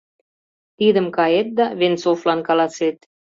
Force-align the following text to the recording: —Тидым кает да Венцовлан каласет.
—Тидым 0.77 1.07
кает 1.17 1.47
да 1.57 1.65
Венцовлан 1.79 2.39
каласет. 2.47 2.97